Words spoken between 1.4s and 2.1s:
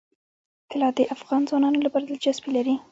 ځوانانو لپاره